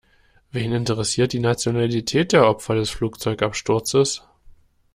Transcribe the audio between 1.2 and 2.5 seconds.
die Nationalität der